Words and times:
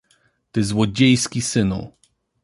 Ty 0.51 0.63
złodziejski 0.63 1.41
synu! 1.41 1.91